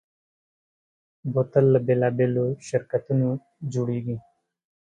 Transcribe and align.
بوتل 1.31 1.65
له 1.73 1.79
بېلابېلو 1.87 2.45
شرکتونو 2.67 3.29
جوړېږي. 3.73 4.17